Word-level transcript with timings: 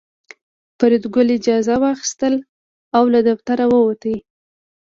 فریدګل 0.77 1.27
اجازه 1.37 1.75
واخیسته 1.83 2.29
او 2.97 3.03
له 3.13 3.19
دفتر 3.29 3.57
څخه 3.61 3.65
ووت 3.71 4.03